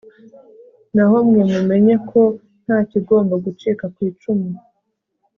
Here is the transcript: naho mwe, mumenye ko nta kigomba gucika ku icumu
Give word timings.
naho 0.95 1.17
mwe, 1.27 1.41
mumenye 1.51 1.95
ko 2.09 2.21
nta 2.63 2.77
kigomba 2.89 3.33
gucika 3.45 3.85
ku 3.93 3.99
icumu 4.09 4.47